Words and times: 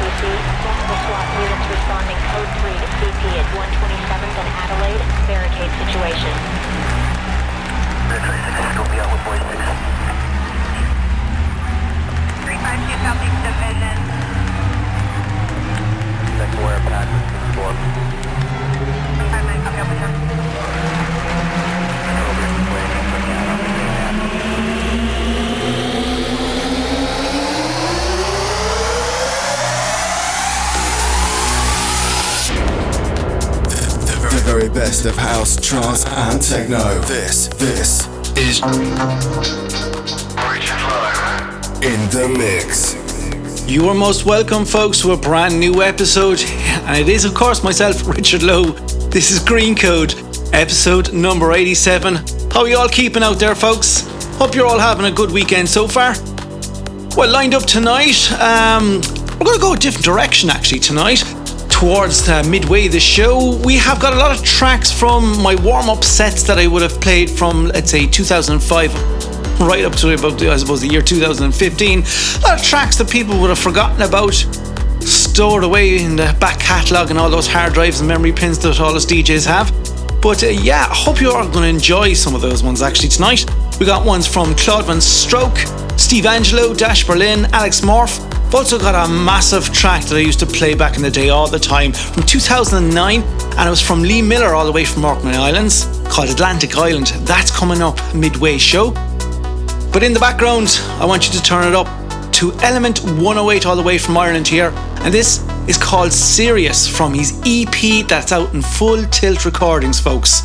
SCC. 0.00 0.32
Multiple 0.64 0.96
SWAT 1.04 1.28
units 1.44 1.68
responding 1.68 2.16
code 2.32 2.48
3 2.64 2.72
to 2.72 2.88
CP 3.04 3.36
at 3.36 3.44
127th 3.52 4.32
and 4.32 4.48
Adelaide. 4.64 5.04
Barricade 5.28 5.68
situation. 5.76 6.32
Red 8.08 8.24
26, 8.24 8.80
scope 8.80 8.88
me 8.88 8.96
out 8.96 9.12
with 9.12 9.20
boys 9.28 9.44
6. 9.44 9.60
352 12.48 12.96
Southeast 13.04 13.44
Division. 13.44 13.96
Second 16.40 16.64
wire 16.64 16.80
pack 16.88 17.04
with 17.12 17.60
4. 17.60 17.76
359, 19.20 19.60
copy, 19.68 19.84
over, 19.84 20.00
very 34.50 34.68
best 34.68 35.06
of 35.06 35.14
house, 35.16 35.54
trance, 35.64 36.04
and 36.08 36.42
techno. 36.42 36.98
This, 37.02 37.46
this 37.54 38.08
is 38.36 38.60
in 41.84 42.00
the 42.10 42.28
mix. 42.36 42.96
You 43.70 43.88
are 43.88 43.94
most 43.94 44.26
welcome, 44.26 44.64
folks, 44.64 45.02
to 45.02 45.12
a 45.12 45.16
brand 45.16 45.60
new 45.60 45.84
episode, 45.84 46.40
and 46.42 46.98
it 46.98 47.08
is, 47.08 47.24
of 47.24 47.32
course, 47.32 47.62
myself, 47.62 48.04
Richard 48.08 48.42
Lowe. 48.42 48.72
This 49.10 49.30
is 49.30 49.38
Green 49.38 49.76
Code, 49.76 50.14
episode 50.52 51.12
number 51.12 51.52
87. 51.52 52.16
How 52.50 52.62
are 52.62 52.68
you 52.68 52.76
all 52.76 52.88
keeping 52.88 53.22
out 53.22 53.38
there, 53.38 53.54
folks? 53.54 54.08
Hope 54.36 54.56
you're 54.56 54.66
all 54.66 54.80
having 54.80 55.06
a 55.06 55.12
good 55.12 55.30
weekend 55.30 55.68
so 55.68 55.86
far. 55.86 56.14
Well, 57.16 57.30
lined 57.30 57.54
up 57.54 57.66
tonight, 57.66 58.32
um, 58.32 59.00
we're 59.38 59.46
going 59.46 59.54
to 59.54 59.60
go 59.60 59.74
a 59.74 59.76
different 59.76 60.04
direction 60.04 60.50
actually 60.50 60.80
tonight. 60.80 61.22
Towards 61.80 62.28
midway 62.46 62.88
the 62.88 63.00
show, 63.00 63.56
we 63.64 63.78
have 63.78 63.98
got 64.02 64.12
a 64.12 64.16
lot 64.16 64.38
of 64.38 64.44
tracks 64.44 64.92
from 64.92 65.42
my 65.42 65.54
warm 65.54 65.88
up 65.88 66.04
sets 66.04 66.42
that 66.42 66.58
I 66.58 66.66
would 66.66 66.82
have 66.82 67.00
played 67.00 67.30
from, 67.30 67.68
let's 67.68 67.90
say, 67.90 68.06
2005 68.06 68.92
right 69.60 69.86
up 69.86 69.94
to 69.94 70.12
about, 70.12 70.42
I 70.42 70.58
suppose, 70.58 70.82
the 70.82 70.88
year 70.88 71.00
2015. 71.00 71.98
A 72.00 72.40
lot 72.42 72.60
of 72.60 72.62
tracks 72.62 72.96
that 72.96 73.10
people 73.10 73.40
would 73.40 73.48
have 73.48 73.58
forgotten 73.58 74.02
about, 74.02 74.34
stored 75.00 75.64
away 75.64 76.04
in 76.04 76.16
the 76.16 76.36
back 76.38 76.60
catalogue 76.60 77.08
and 77.08 77.18
all 77.18 77.30
those 77.30 77.46
hard 77.46 77.72
drives 77.72 78.00
and 78.00 78.06
memory 78.06 78.32
pins 78.32 78.58
that 78.58 78.78
all 78.78 78.94
us 78.94 79.06
DJs 79.06 79.46
have. 79.46 79.72
But 80.20 80.44
uh, 80.44 80.48
yeah, 80.48 80.86
I 80.86 80.94
hope 80.94 81.18
you 81.18 81.30
are 81.30 81.44
going 81.44 81.62
to 81.62 81.68
enjoy 81.68 82.12
some 82.12 82.34
of 82.34 82.42
those 82.42 82.62
ones 82.62 82.82
actually 82.82 83.08
tonight. 83.08 83.46
We 83.80 83.86
got 83.86 84.04
ones 84.04 84.26
from 84.26 84.54
Claude 84.54 84.84
VonStroke, 84.84 85.98
Steve 85.98 86.24
Angello, 86.24 86.76
Dash 86.76 87.06
Berlin, 87.06 87.46
Alex 87.54 87.80
Morph. 87.80 88.29
I've 88.50 88.56
also 88.56 88.80
got 88.80 89.08
a 89.08 89.08
massive 89.08 89.72
track 89.72 90.02
that 90.06 90.16
I 90.16 90.18
used 90.18 90.40
to 90.40 90.46
play 90.46 90.74
back 90.74 90.96
in 90.96 91.02
the 91.02 91.10
day 91.10 91.28
all 91.28 91.46
the 91.46 91.56
time 91.56 91.92
from 91.92 92.24
2009, 92.24 93.22
and 93.22 93.66
it 93.68 93.70
was 93.70 93.80
from 93.80 94.02
Lee 94.02 94.22
Miller 94.22 94.56
all 94.56 94.66
the 94.66 94.72
way 94.72 94.84
from 94.84 95.04
Orkney 95.04 95.36
Islands 95.36 95.84
called 96.08 96.30
Atlantic 96.30 96.76
Island. 96.76 97.06
That's 97.28 97.56
coming 97.56 97.80
up 97.80 97.96
midway 98.12 98.58
show. 98.58 98.90
But 99.92 100.02
in 100.02 100.12
the 100.12 100.18
background, 100.18 100.80
I 100.94 101.04
want 101.04 101.28
you 101.28 101.32
to 101.38 101.42
turn 101.44 101.68
it 101.68 101.76
up 101.76 101.86
to 102.32 102.52
Element 102.54 102.98
108 103.04 103.66
all 103.66 103.76
the 103.76 103.84
way 103.84 103.98
from 103.98 104.16
Ireland 104.16 104.48
here. 104.48 104.72
And 105.02 105.14
this 105.14 105.46
is 105.68 105.78
called 105.78 106.12
Serious 106.12 106.88
from 106.88 107.14
his 107.14 107.40
EP 107.46 108.04
that's 108.08 108.32
out 108.32 108.52
in 108.52 108.62
full 108.62 109.04
tilt 109.04 109.44
recordings, 109.44 110.00
folks. 110.00 110.42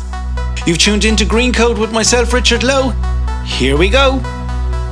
You've 0.64 0.78
tuned 0.78 1.04
into 1.04 1.24
Green 1.24 1.52
Code 1.52 1.76
with 1.76 1.90
myself, 1.90 2.32
Richard 2.32 2.62
Lowe. 2.62 2.90
Here 3.44 3.76
we 3.76 3.88
go. 3.88 4.22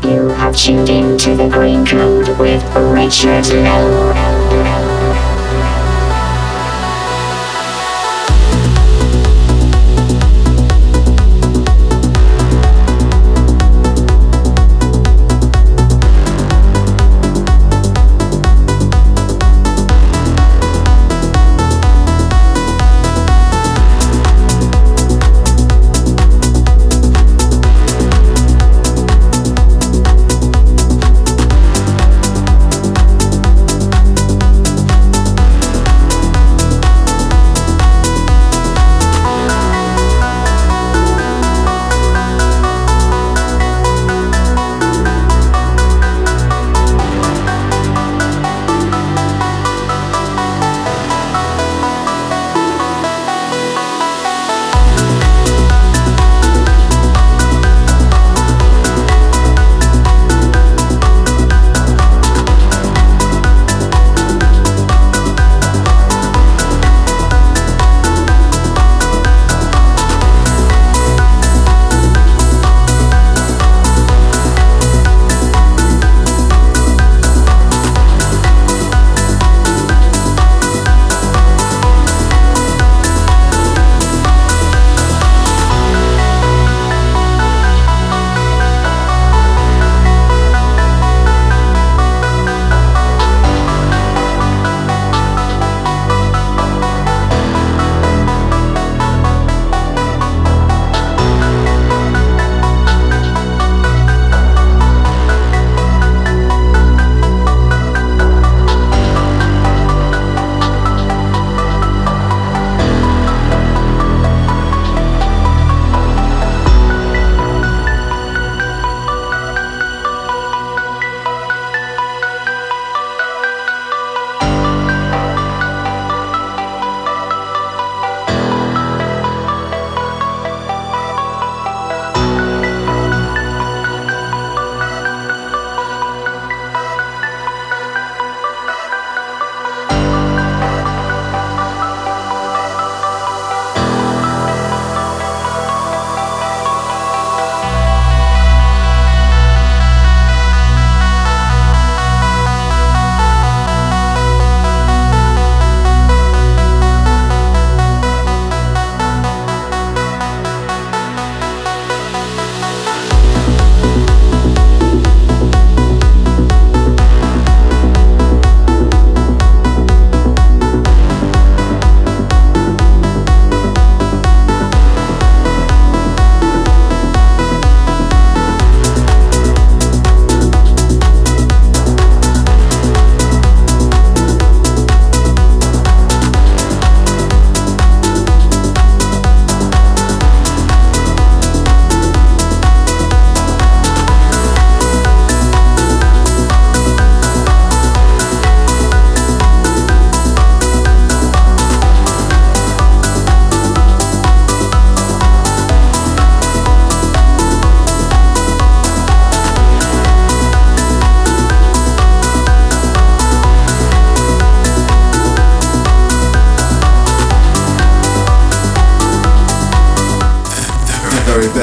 You 0.04 0.28
have 0.28 0.54
tuned 0.54 0.90
into 0.90 1.34
the 1.34 1.48
Green 1.48 1.86
Code 1.86 2.28
with 2.38 2.62
Richard 2.76 3.46
Lowe. 3.46 4.23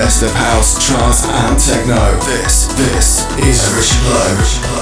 Best 0.02 0.24
of 0.24 0.32
house, 0.32 0.84
trance, 0.84 1.24
and 1.28 1.60
techno. 1.60 2.20
This, 2.22 2.66
this 2.74 3.24
is 3.38 3.72
Richard 3.76 4.04
Lowe. 4.10 4.81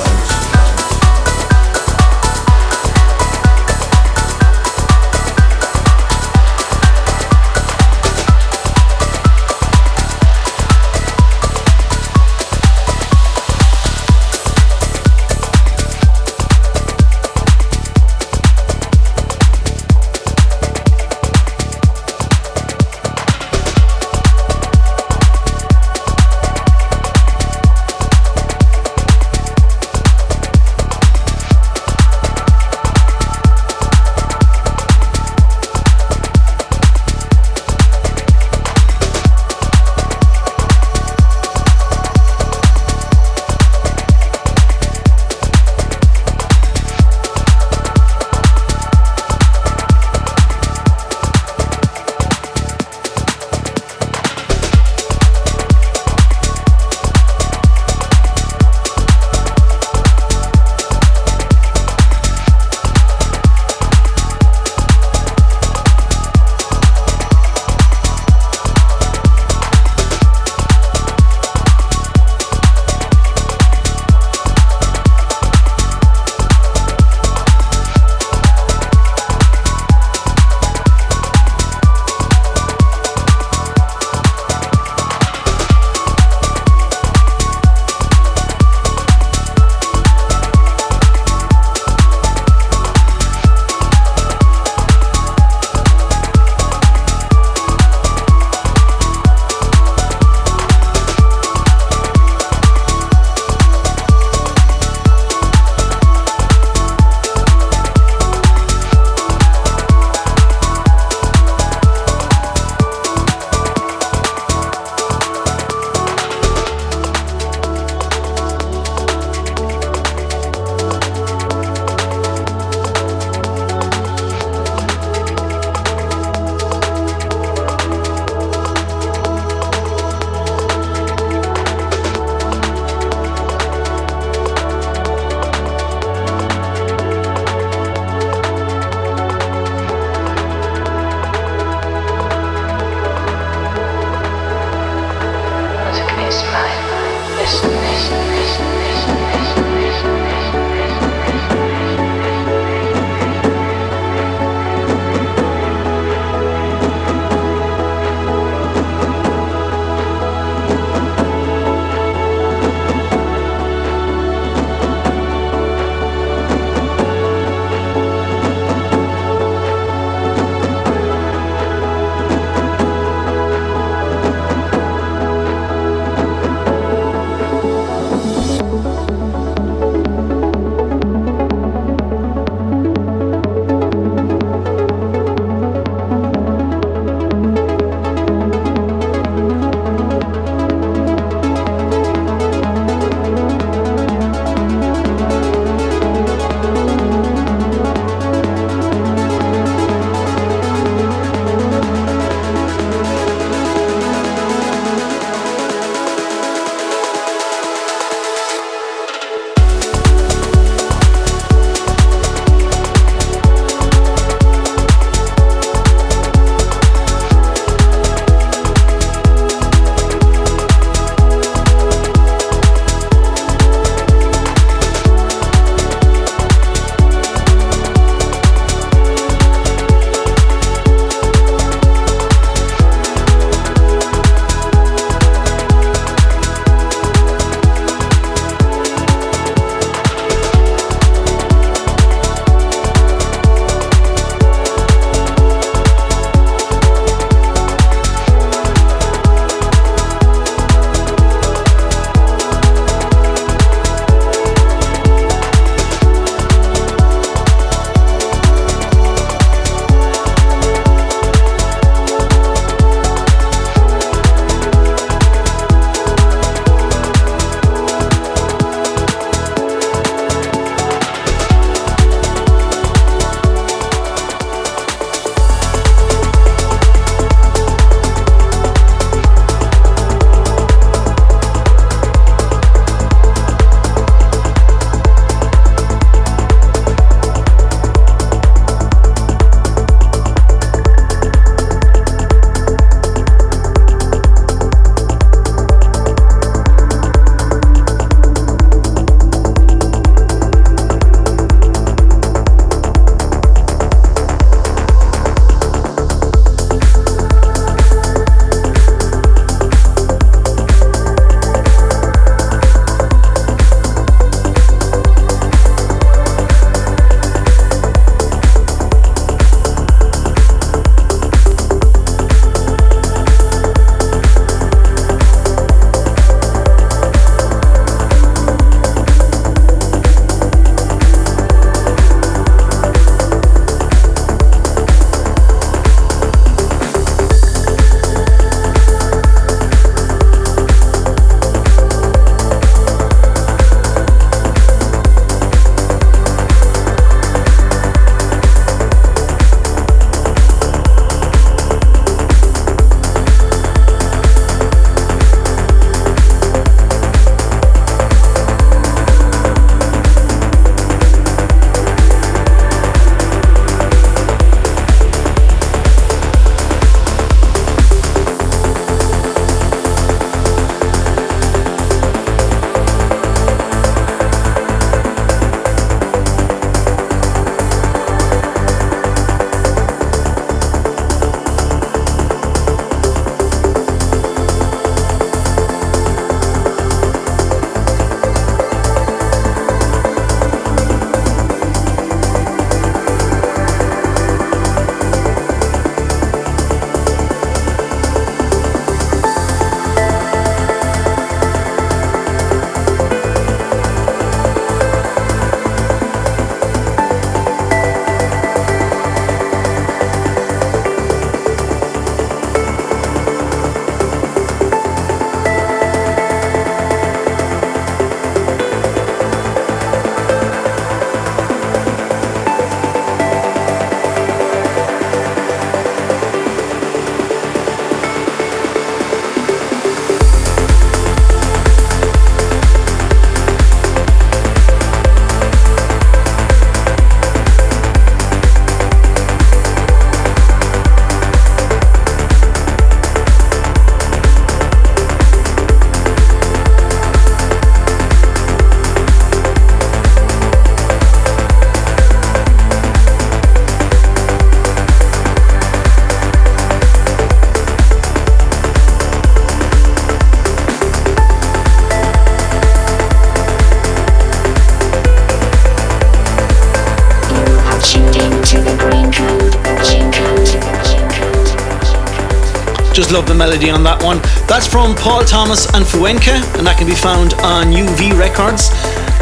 Love 473.12 473.26
the 473.26 473.34
melody 473.34 473.72
on 473.72 473.82
that 473.84 474.04
one. 474.04 474.22
That's 474.46 474.68
from 474.68 474.94
Paul 474.94 475.26
Thomas 475.26 475.66
and 475.74 475.84
Fuenka, 475.84 476.38
and 476.58 476.68
that 476.68 476.78
can 476.78 476.86
be 476.86 476.94
found 476.94 477.34
on 477.42 477.74
UV 477.74 478.14
Records, 478.14 478.70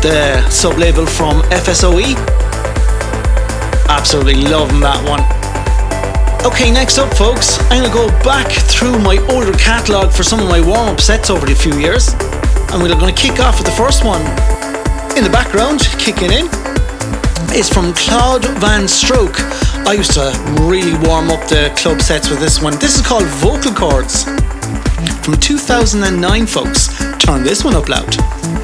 the 0.04 0.44
sub 0.50 0.78
label 0.78 1.06
from 1.06 1.40
FSOE. 1.56 2.20
Absolutely 3.88 4.44
loving 4.44 4.82
that 4.82 5.00
one. 5.08 5.24
Okay, 6.44 6.70
next 6.70 6.98
up, 6.98 7.16
folks, 7.16 7.64
I'm 7.72 7.82
gonna 7.82 7.94
go 7.94 8.12
back 8.28 8.52
through 8.52 9.00
my 9.00 9.24
older 9.32 9.56
catalogue 9.56 10.12
for 10.12 10.24
some 10.24 10.40
of 10.44 10.50
my 10.50 10.60
warm 10.60 10.90
up 10.90 11.00
sets 11.00 11.30
over 11.30 11.46
the 11.46 11.56
few 11.56 11.80
years, 11.80 12.12
and 12.76 12.84
we're 12.84 12.92
gonna 12.92 13.16
kick 13.16 13.40
off 13.40 13.56
with 13.56 13.72
the 13.72 13.78
first 13.80 14.04
one. 14.04 14.22
In 15.16 15.24
the 15.24 15.32
background, 15.32 15.80
kicking 15.96 16.36
in, 16.36 16.52
is 17.56 17.72
from 17.72 17.94
Claude 17.96 18.44
VonStroke. 18.60 19.40
I 19.88 19.94
used 19.94 20.12
to 20.16 20.34
really 20.64 20.92
warm 21.08 21.30
up 21.30 21.48
the 21.48 21.74
club 21.78 22.02
sets 22.02 22.30
with 22.30 22.42
this 22.42 22.62
one. 22.62 22.78
This 22.78 23.00
is 23.00 23.08
called 23.08 23.24
Vocal 23.40 23.72
Chords 23.74 24.26
from 25.24 25.38
2009, 25.40 26.46
folks. 26.46 26.90
Turn 27.20 27.42
this 27.42 27.64
one 27.64 27.74
up 27.74 27.88
loud. 27.88 28.57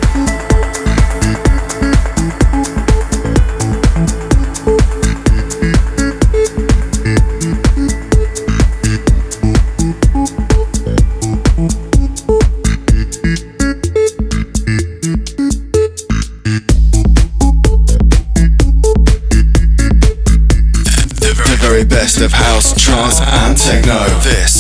Of 22.24 22.32
house, 22.32 22.74
trance, 22.82 23.20
and 23.20 23.58
techno. 23.58 24.00
This 24.22 24.53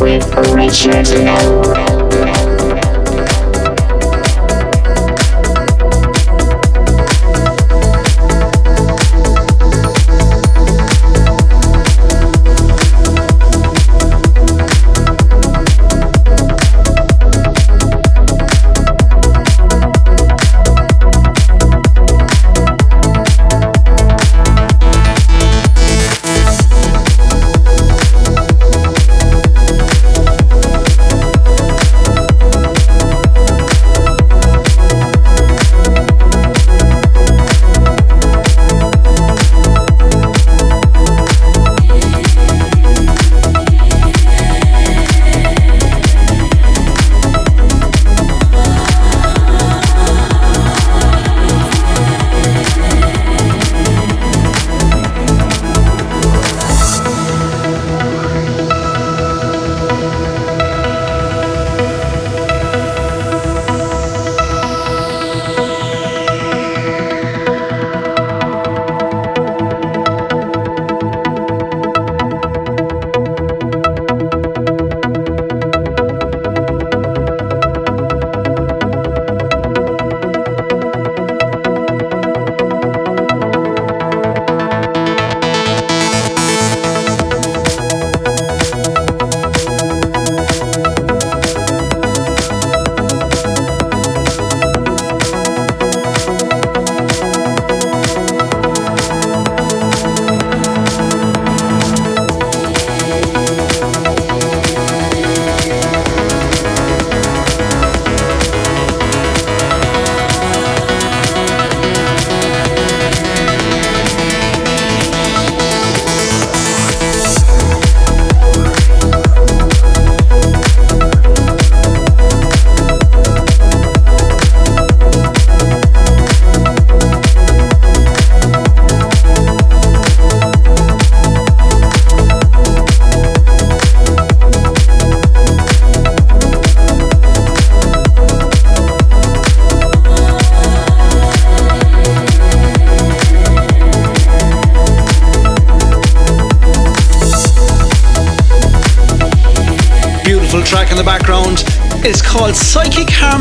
with 0.00 0.24
original. 0.36 1.95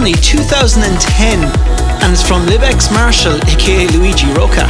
Psychic 0.05 0.21
2010 0.21 1.39
and 2.03 2.13
it's 2.13 2.21
from 2.21 2.45
Libex 2.45 2.93
Marshall, 2.93 3.37
aka 3.49 3.87
Luigi 3.87 4.27
Rocca. 4.33 4.67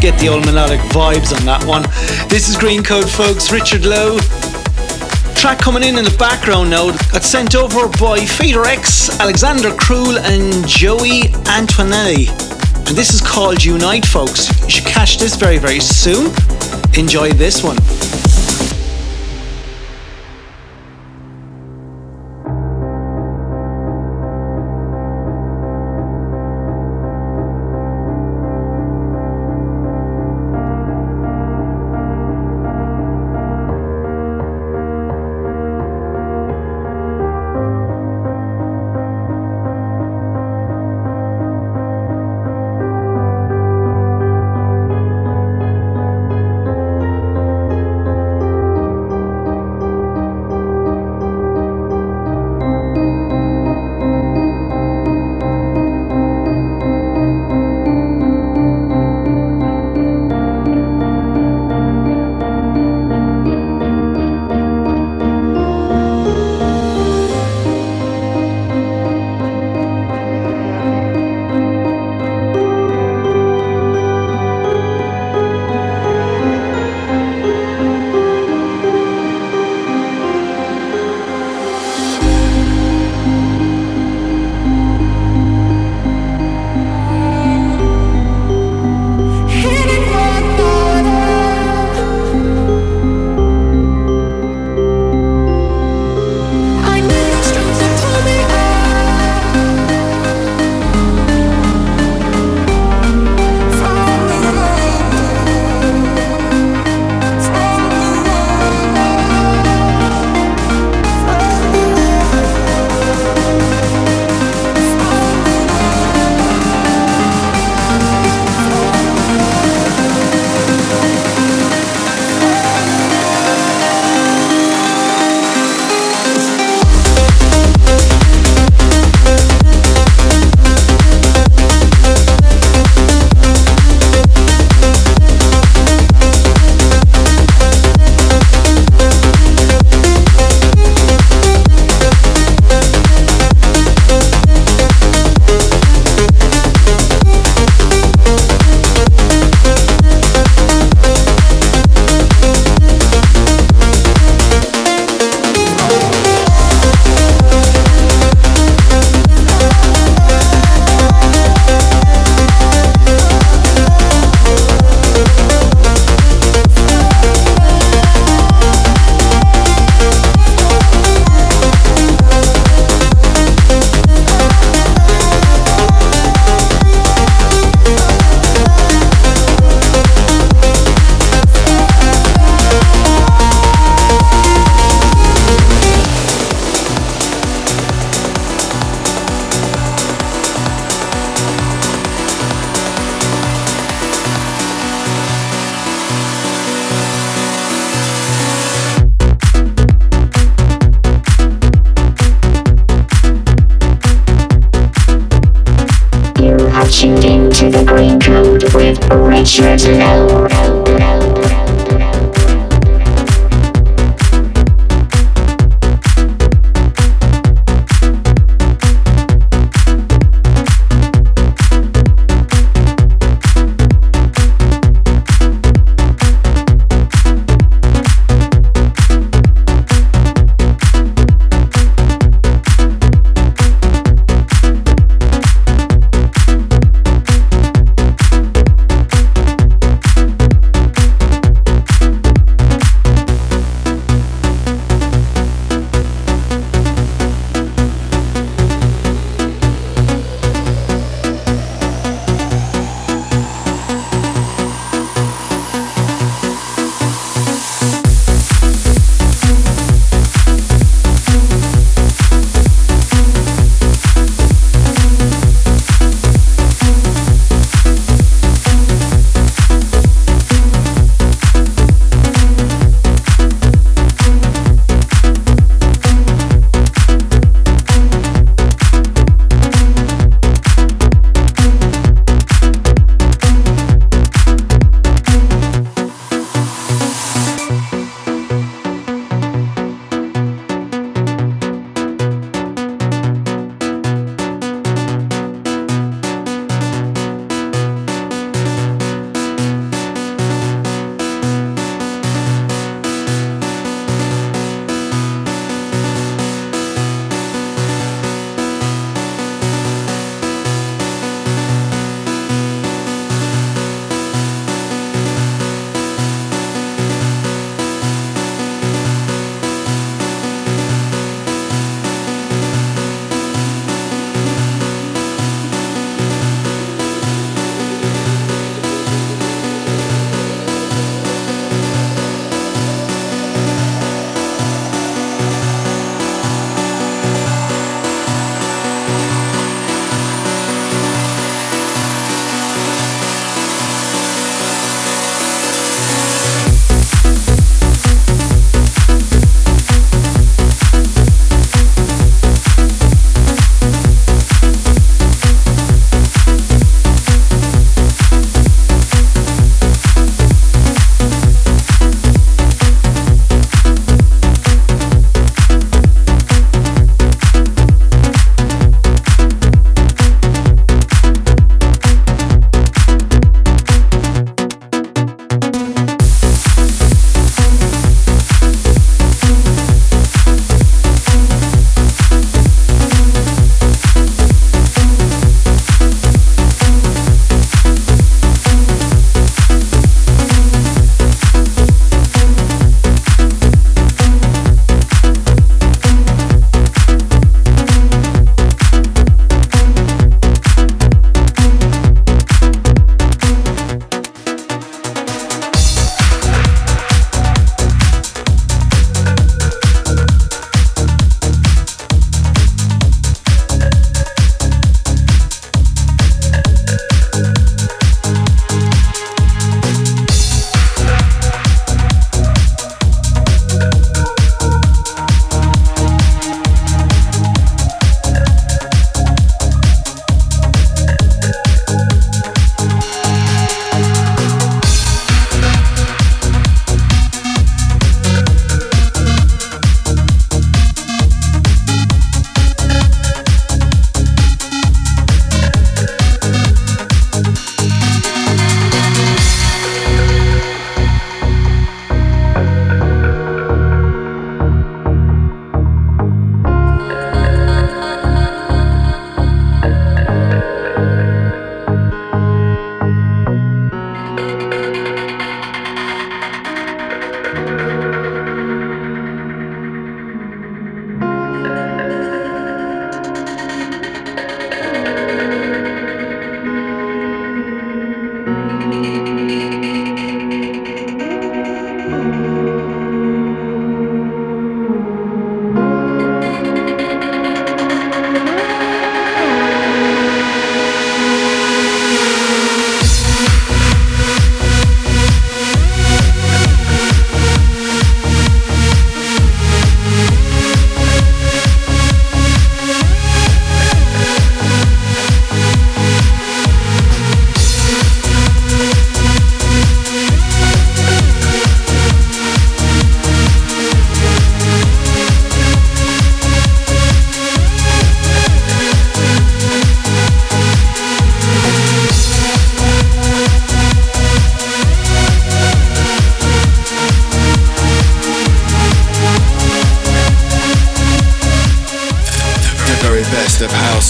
Get 0.00 0.18
the 0.18 0.30
old 0.30 0.46
melodic 0.46 0.80
vibes 0.96 1.36
on 1.38 1.44
that 1.44 1.62
one. 1.66 1.82
This 2.30 2.48
is 2.48 2.56
Green 2.56 2.82
Code, 2.82 3.06
folks. 3.06 3.52
Richard 3.52 3.84
Lowe. 3.84 4.18
Track 5.36 5.58
coming 5.58 5.82
in 5.82 5.98
in 5.98 6.04
the 6.04 6.16
background 6.18 6.70
now. 6.70 6.90
Got 7.12 7.22
sent 7.22 7.54
over 7.54 7.86
by 8.00 8.24
Fader 8.24 8.64
X, 8.64 9.10
Alexander 9.20 9.72
Krul, 9.72 10.16
and 10.18 10.66
Joey 10.66 11.34
Antonelli. 11.52 12.28
And 12.88 12.96
this 12.96 13.12
is 13.12 13.20
called 13.20 13.62
Unite, 13.62 14.06
folks. 14.06 14.48
You 14.64 14.70
should 14.70 14.86
catch 14.86 15.18
this 15.18 15.36
very, 15.36 15.58
very 15.58 15.80
soon. 15.80 16.32
Enjoy 16.96 17.30
this 17.32 17.62
one. 17.62 17.76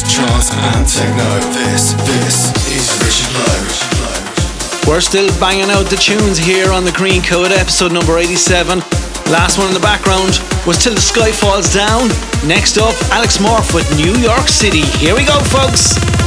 Trance, 0.08 0.50
and. 0.50 0.86
This, 1.54 1.92
this 2.06 2.52
is 2.70 2.86
Richard 3.02 3.32
Lowe. 3.36 4.88
We're 4.88 5.00
still 5.00 5.28
banging 5.38 5.70
out 5.70 5.86
the 5.86 5.96
tunes 5.96 6.38
here 6.38 6.72
on 6.72 6.84
the 6.84 6.92
Green 6.92 7.22
Code, 7.22 7.52
episode 7.52 7.92
number 7.92 8.18
87. 8.18 8.78
Last 9.30 9.58
one 9.58 9.68
in 9.68 9.74
the 9.74 9.80
background 9.80 10.40
was 10.66 10.82
Till 10.82 10.94
the 10.94 11.00
Sky 11.00 11.30
Falls 11.30 11.72
Down. 11.72 12.08
Next 12.46 12.78
up, 12.78 12.94
Alex 13.10 13.38
Morph 13.38 13.74
with 13.74 13.88
New 13.96 14.14
York 14.20 14.48
City. 14.48 14.82
Here 14.98 15.14
we 15.14 15.24
go, 15.24 15.38
folks. 15.50 16.21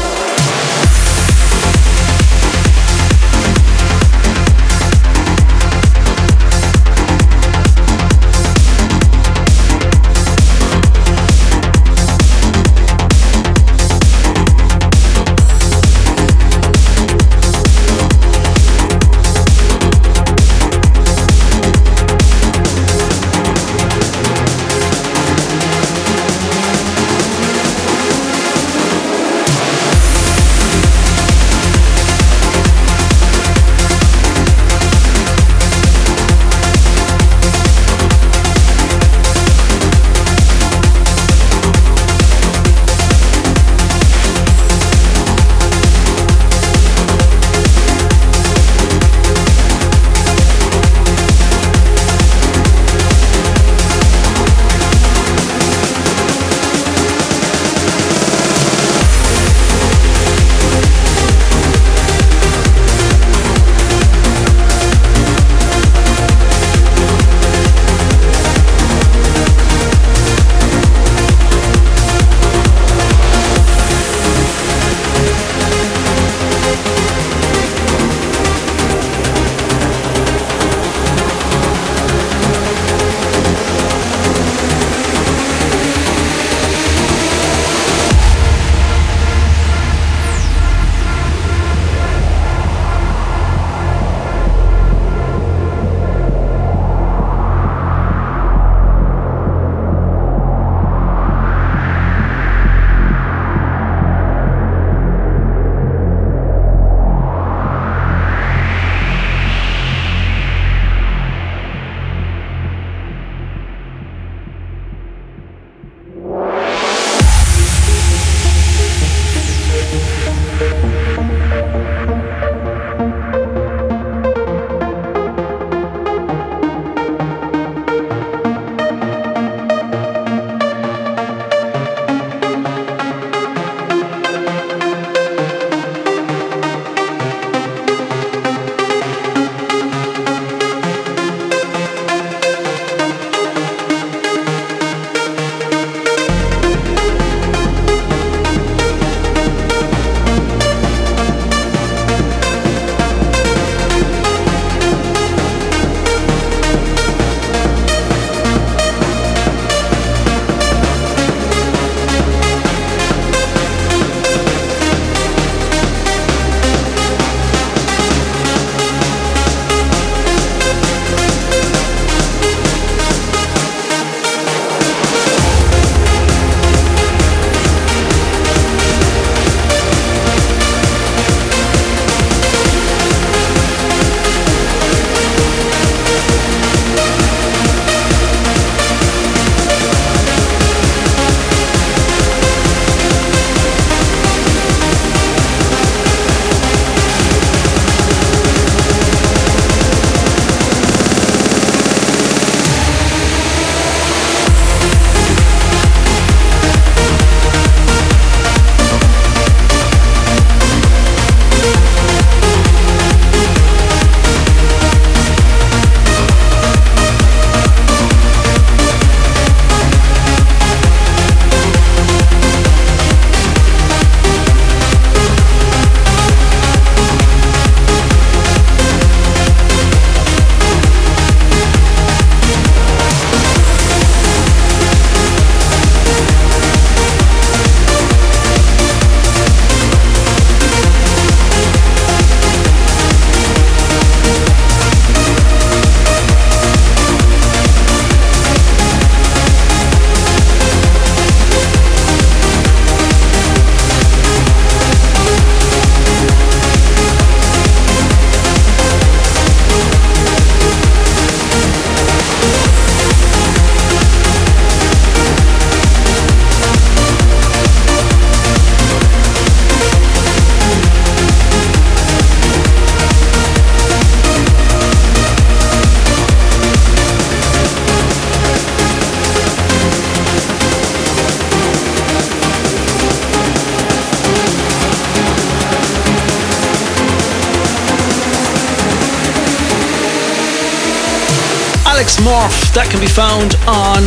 That 292.76 292.92
can 292.92 293.00
be 293.00 293.08
found 293.08 293.56
on 293.72 294.04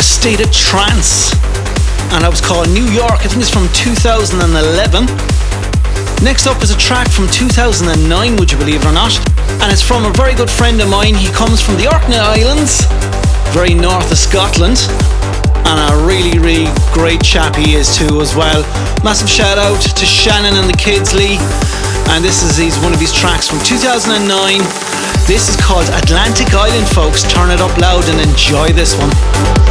State 0.00 0.40
of 0.40 0.48
Trance. 0.48 1.36
And 2.16 2.24
that 2.24 2.32
was 2.32 2.40
called 2.40 2.72
New 2.72 2.88
York. 2.88 3.20
I 3.20 3.28
think 3.28 3.44
it's 3.44 3.52
from 3.52 3.68
2011. 3.76 4.32
Next 6.24 6.48
up 6.48 6.64
is 6.64 6.72
a 6.72 6.78
track 6.80 7.12
from 7.12 7.28
2009, 7.28 7.92
would 8.40 8.48
you 8.48 8.56
believe 8.56 8.80
it 8.80 8.88
or 8.88 8.96
not? 8.96 9.12
And 9.60 9.68
it's 9.68 9.84
from 9.84 10.08
a 10.08 10.12
very 10.16 10.32
good 10.32 10.48
friend 10.48 10.80
of 10.80 10.88
mine. 10.88 11.12
He 11.12 11.28
comes 11.36 11.60
from 11.60 11.76
the 11.76 11.84
Orkney 11.92 12.16
Islands, 12.16 12.88
very 13.52 13.76
north 13.76 14.08
of 14.08 14.16
Scotland. 14.16 14.80
And 15.68 15.76
a 15.76 16.00
really, 16.08 16.40
really 16.40 16.72
great 16.96 17.20
chap 17.20 17.60
he 17.60 17.76
is 17.76 17.92
too 17.92 18.24
as 18.24 18.32
well. 18.32 18.64
Massive 19.04 19.28
shout 19.28 19.60
out 19.60 19.84
to 19.84 20.04
Shannon 20.08 20.56
and 20.56 20.64
the 20.64 20.80
kids, 20.80 21.12
Lee. 21.12 21.36
And 22.12 22.22
this 22.22 22.42
is 22.42 22.58
his, 22.58 22.78
one 22.80 22.92
of 22.92 23.00
his 23.00 23.10
tracks 23.10 23.48
from 23.48 23.58
2009. 23.60 24.58
This 25.26 25.48
is 25.48 25.56
called 25.56 25.88
Atlantic 26.04 26.52
Island, 26.52 26.86
folks. 26.88 27.22
Turn 27.22 27.50
it 27.50 27.60
up 27.60 27.74
loud 27.78 28.04
and 28.10 28.20
enjoy 28.20 28.68
this 28.72 28.94
one. 28.98 29.61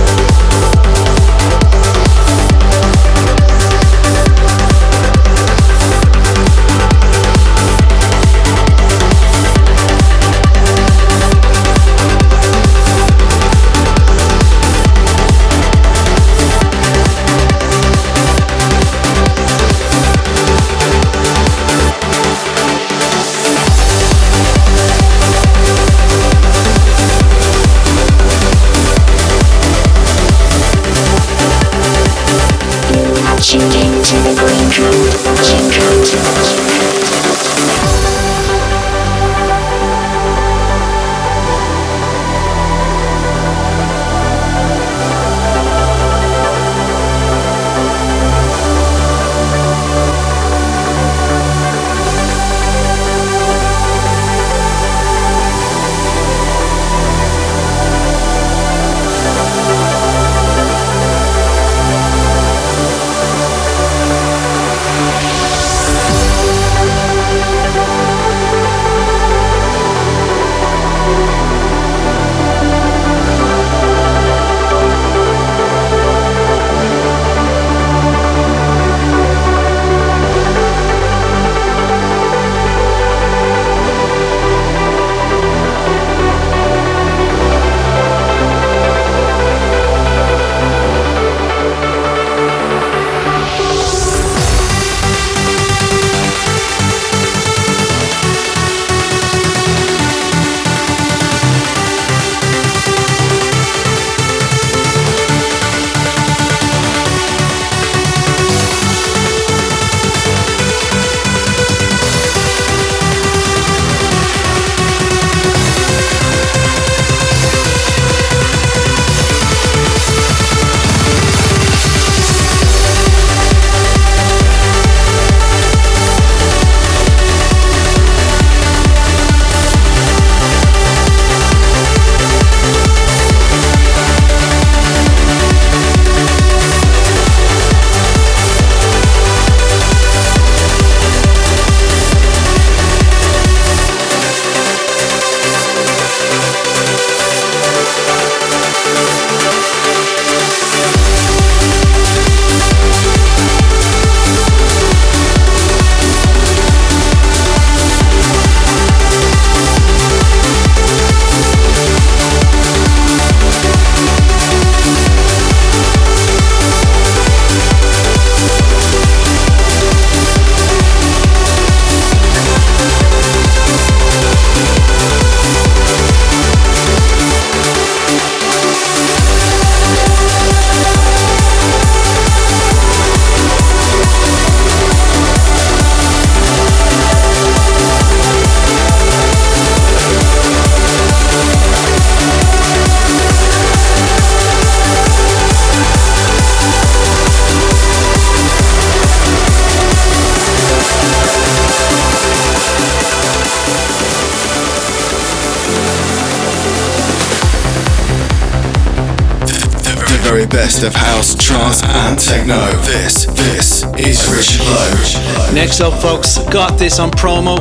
Best 210.49 210.83
of 210.83 210.93
house, 210.93 211.33
trance, 211.35 211.81
and 211.83 212.19
techno. 212.19 212.59
This, 212.81 213.25
this 213.25 213.83
is 213.97 214.27
Richard 214.27 214.65
Lowe. 214.65 215.53
Next 215.53 215.79
up, 215.79 215.93
folks, 216.01 216.39
got 216.49 216.77
this 216.77 216.99
on 216.99 217.09
promo, 217.11 217.59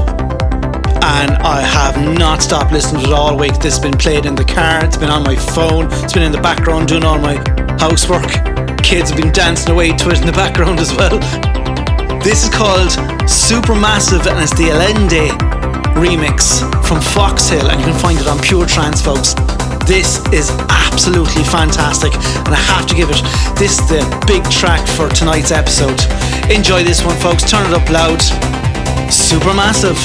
and 1.03 1.31
I 1.43 1.61
have 1.61 2.03
not 2.19 2.43
stopped 2.43 2.73
listening 2.73 3.03
to 3.05 3.11
it 3.11 3.15
all 3.15 3.39
week. 3.39 3.53
This 3.55 3.77
has 3.77 3.79
been 3.79 3.97
played 3.97 4.27
in 4.27 4.35
the 4.35 4.45
car, 4.45 4.85
it's 4.85 4.97
been 4.97 5.11
on 5.11 5.23
my 5.23 5.37
phone, 5.37 5.87
it's 6.03 6.15
been 6.15 6.25
in 6.25 6.33
the 6.33 6.41
background 6.41 6.89
doing 6.89 7.05
all 7.05 7.19
my 7.19 7.37
housework. 7.79 8.29
Kids 8.83 9.11
have 9.11 9.21
been 9.21 9.33
dancing 9.33 9.71
away 9.73 9.93
to 9.97 10.11
it 10.11 10.21
in 10.21 10.27
the 10.27 10.33
background 10.33 10.81
as 10.81 10.93
well. 10.95 11.19
This 12.25 12.45
is 12.45 12.49
called 12.49 12.89
Supermassive, 13.29 14.27
and 14.27 14.41
it's 14.43 14.55
the 14.57 14.71
Allende 14.71 15.29
remix 15.95 16.61
from 16.85 16.99
Foxhill, 16.99 17.71
and 17.71 17.79
you 17.79 17.87
can 17.87 17.99
find 18.01 18.19
it 18.19 18.27
on 18.27 18.41
Pure 18.41 18.67
Trance, 18.67 19.01
folks. 19.01 19.35
This 19.87 20.19
is 20.33 20.51
absolutely 20.93 21.45
fantastic, 21.45 22.13
and 22.15 22.49
I 22.49 22.61
have 22.75 22.87
to 22.87 22.95
give 22.95 23.11
it. 23.11 23.23
This 23.57 23.79
is 23.79 23.89
the 23.89 24.03
big 24.27 24.43
track 24.51 24.87
for 24.87 25.09
tonight's 25.09 25.53
episode. 25.53 26.01
Enjoy 26.51 26.83
this 26.83 27.05
one, 27.05 27.17
folks. 27.19 27.49
Turn 27.49 27.65
it 27.67 27.75
up 27.75 27.89
loud. 27.89 28.19
Supermassive. 29.09 29.99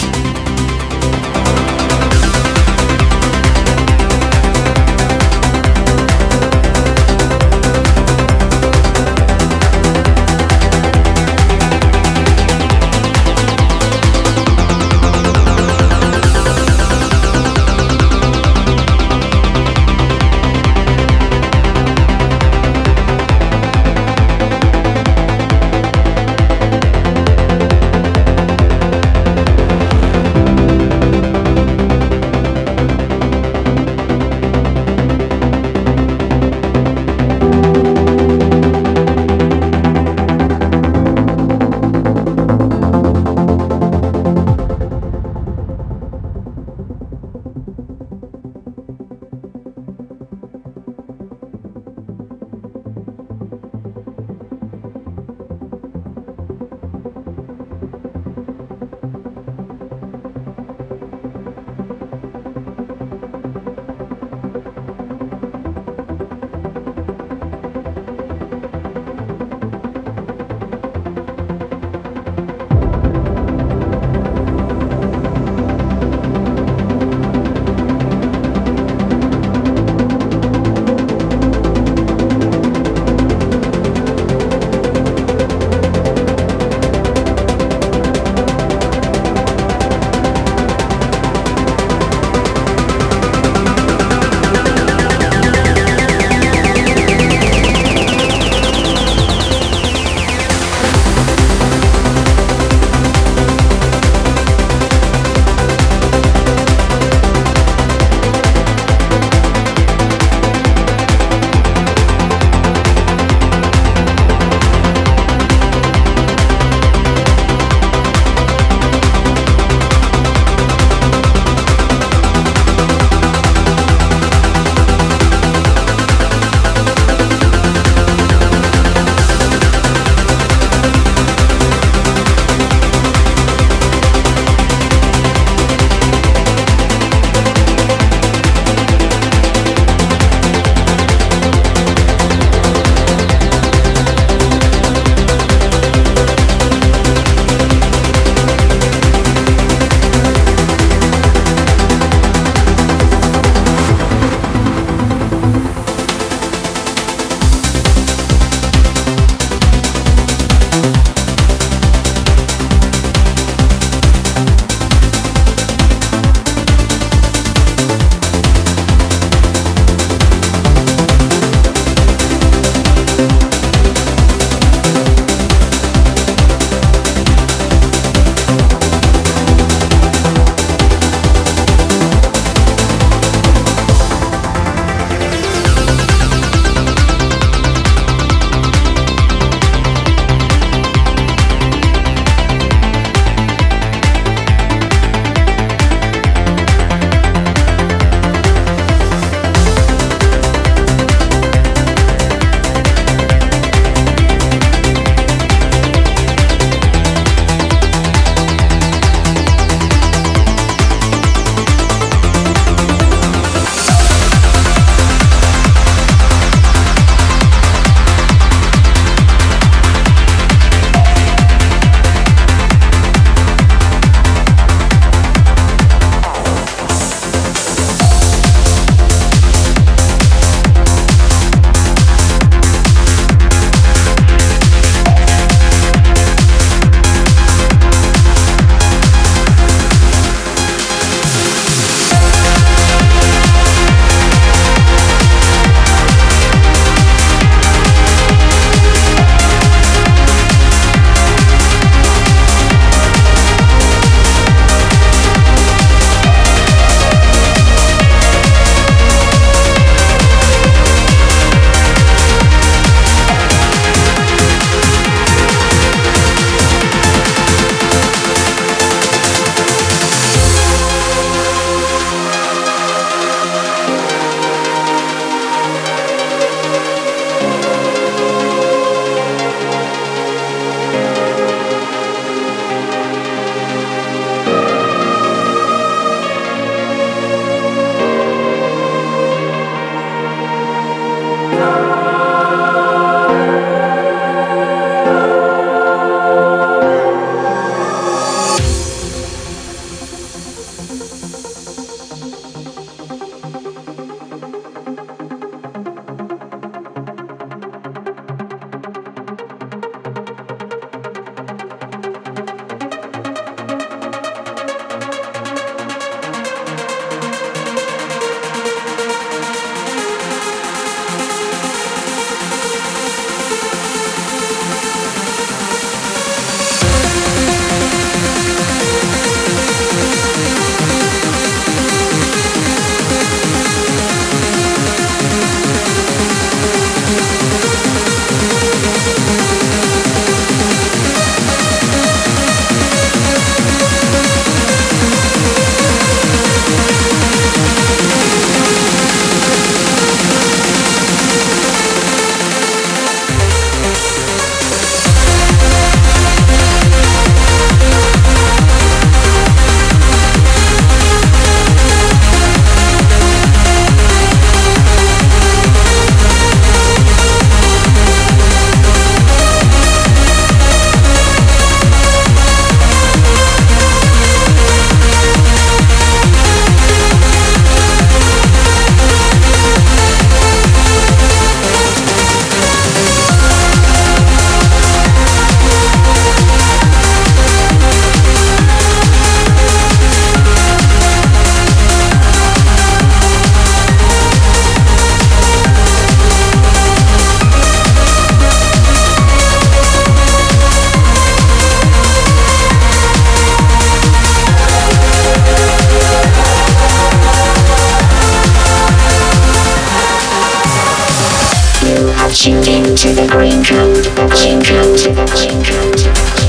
Tuned 412.35 412.67
into 412.67 413.13
the 413.13 413.25
green 413.27 413.63
code, 413.63 414.03
green 414.29 414.61
code, 414.61 414.99
green 415.31 415.63
code. 415.63 416.44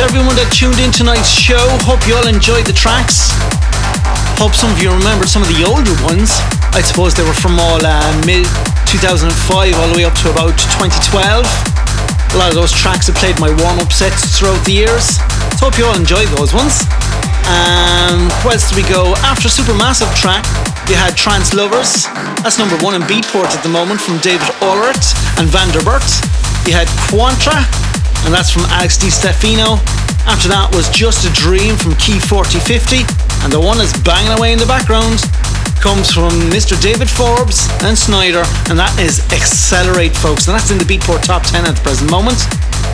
To 0.00 0.08
everyone 0.08 0.32
that 0.40 0.48
tuned 0.48 0.80
in 0.80 0.88
tonight's 0.88 1.28
show. 1.28 1.60
Hope 1.84 2.00
you 2.08 2.16
all 2.16 2.24
enjoyed 2.24 2.64
the 2.64 2.72
tracks. 2.72 3.36
Hope 4.40 4.56
some 4.56 4.72
of 4.72 4.80
you 4.80 4.88
remember 4.88 5.28
some 5.28 5.44
of 5.44 5.52
the 5.52 5.60
older 5.60 5.92
ones. 6.00 6.40
I 6.72 6.80
suppose 6.80 7.12
they 7.12 7.20
were 7.20 7.36
from 7.36 7.60
all 7.60 7.76
uh, 7.84 8.08
mid 8.24 8.48
2005 8.88 9.28
all 9.76 9.88
the 9.92 9.96
way 10.00 10.08
up 10.08 10.16
to 10.24 10.32
about 10.32 10.56
2012. 10.56 11.44
A 11.44 12.36
lot 12.40 12.48
of 12.48 12.56
those 12.56 12.72
tracks 12.72 13.12
have 13.12 13.20
played 13.20 13.36
my 13.44 13.52
warm 13.60 13.76
up 13.76 13.92
sets 13.92 14.24
throughout 14.40 14.64
the 14.64 14.72
years. 14.72 15.20
So 15.60 15.68
hope 15.68 15.76
you 15.76 15.84
all 15.84 15.92
enjoyed 15.92 16.32
those 16.32 16.56
ones. 16.56 16.80
Um, 17.44 18.32
where 18.40 18.56
else 18.56 18.72
do 18.72 18.80
we 18.80 18.86
go? 18.88 19.12
After 19.20 19.52
Supermassive 19.52 20.08
track, 20.16 20.48
you 20.88 20.96
had 20.96 21.12
Trance 21.12 21.52
Lovers. 21.52 22.08
That's 22.40 22.56
number 22.56 22.80
one 22.80 22.96
in 22.96 23.04
Beatport 23.04 23.52
at 23.52 23.60
the 23.60 23.68
moment 23.68 24.00
from 24.00 24.16
David 24.24 24.48
Oleart 24.64 25.12
and 25.36 25.44
Van 25.44 25.68
Der 25.76 25.84
Bert. 25.84 26.08
You 26.64 26.72
had 26.72 26.88
Quadra, 27.12 27.68
and 28.24 28.34
that's 28.34 28.50
from 28.50 28.62
Alex 28.76 28.98
Di 28.98 29.10
Stefano. 29.10 29.80
After 30.28 30.48
that 30.52 30.68
was 30.76 30.88
Just 30.90 31.24
a 31.24 31.32
Dream 31.32 31.76
from 31.76 31.96
Key 31.96 32.20
4050, 32.20 33.08
and 33.44 33.50
the 33.52 33.60
one 33.60 33.78
that's 33.78 33.96
banging 34.04 34.36
away 34.36 34.52
in 34.52 34.58
the 34.60 34.68
background 34.68 35.24
comes 35.80 36.12
from 36.12 36.30
Mr. 36.52 36.76
David 36.76 37.08
Forbes 37.08 37.64
and 37.80 37.96
Sneijder, 37.96 38.44
and 38.68 38.76
that 38.76 38.92
is 39.00 39.24
Accelerate, 39.32 40.12
folks. 40.12 40.46
And 40.46 40.52
that's 40.52 40.70
in 40.70 40.76
the 40.76 40.84
Beatport 40.84 41.24
Top 41.24 41.42
10 41.42 41.64
at 41.64 41.74
the 41.74 41.82
present 41.82 42.10
moment. 42.12 42.36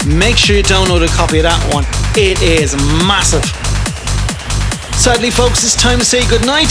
Make 0.06 0.38
sure 0.38 0.54
you 0.54 0.62
download 0.62 1.02
a 1.02 1.10
copy 1.10 1.42
of 1.42 1.50
that 1.50 1.58
one. 1.74 1.82
It 2.14 2.38
is 2.46 2.78
massive. 3.02 3.42
Sadly, 4.94 5.34
folks, 5.34 5.66
it's 5.66 5.74
time 5.74 5.98
to 5.98 6.06
say 6.06 6.22
goodnight. 6.30 6.70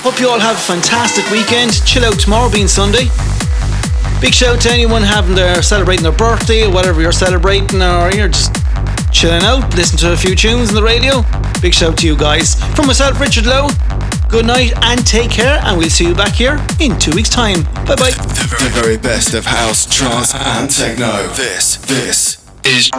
Hope 0.00 0.18
you 0.18 0.28
all 0.28 0.40
have 0.40 0.56
a 0.56 0.64
fantastic 0.64 1.28
weekend. 1.30 1.84
Chill 1.84 2.04
out 2.04 2.18
tomorrow 2.18 2.50
being 2.50 2.66
Sunday. 2.66 3.06
Big 4.22 4.32
shout 4.32 4.60
to 4.60 4.70
anyone 4.70 5.02
having 5.02 5.34
their 5.34 5.60
celebrating 5.62 6.04
their 6.04 6.12
birthday 6.12 6.64
or 6.64 6.70
whatever 6.70 7.02
you're 7.02 7.10
celebrating, 7.10 7.82
or 7.82 8.08
you're 8.12 8.28
just 8.28 8.54
chilling 9.12 9.42
out, 9.42 9.68
listening 9.74 9.98
to 9.98 10.12
a 10.12 10.16
few 10.16 10.36
tunes 10.36 10.68
on 10.68 10.76
the 10.76 10.82
radio. 10.82 11.24
Big 11.60 11.74
shout 11.74 11.98
to 11.98 12.06
you 12.06 12.16
guys. 12.16 12.54
From 12.76 12.86
myself, 12.86 13.18
Richard 13.20 13.46
Lowe, 13.46 13.68
good 14.28 14.46
night 14.46 14.74
and 14.84 15.04
take 15.04 15.32
care, 15.32 15.58
and 15.64 15.76
we'll 15.76 15.90
see 15.90 16.06
you 16.06 16.14
back 16.14 16.34
here 16.34 16.64
in 16.78 16.96
two 17.00 17.10
weeks' 17.16 17.30
time. 17.30 17.64
Bye 17.84 17.96
bye. 17.96 18.10
The 18.12 18.70
very 18.72 18.96
best 18.96 19.34
of 19.34 19.44
house, 19.44 19.86
trance, 19.86 20.32
and 20.36 20.70
techno. 20.70 21.26
This, 21.34 21.78
this 21.78 22.38
is. 22.64 22.90